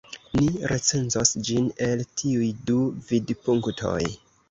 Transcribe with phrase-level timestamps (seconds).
[0.37, 2.81] Ni recenzos ĝin el tiuj du
[3.13, 3.99] vidpunktoj.